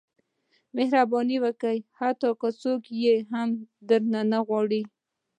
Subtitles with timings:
[0.77, 3.15] •مهرباني وکړه، حتی که څوک یې
[3.87, 4.81] درنه نه غواړي.